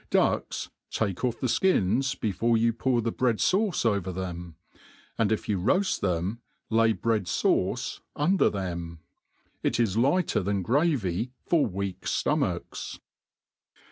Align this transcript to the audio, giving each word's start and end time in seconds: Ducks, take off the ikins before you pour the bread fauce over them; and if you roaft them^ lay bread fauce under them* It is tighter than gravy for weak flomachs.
Ducks, 0.09 0.71
take 0.89 1.23
off 1.23 1.39
the 1.39 1.45
ikins 1.45 2.19
before 2.19 2.57
you 2.57 2.73
pour 2.73 3.03
the 3.03 3.11
bread 3.11 3.37
fauce 3.37 3.85
over 3.85 4.11
them; 4.11 4.55
and 5.15 5.31
if 5.31 5.47
you 5.47 5.59
roaft 5.59 5.99
them^ 6.01 6.39
lay 6.71 6.91
bread 6.91 7.25
fauce 7.25 7.99
under 8.15 8.49
them* 8.49 9.01
It 9.61 9.79
is 9.79 9.93
tighter 9.93 10.41
than 10.41 10.63
gravy 10.63 11.33
for 11.45 11.67
weak 11.67 12.01
flomachs. 12.05 12.99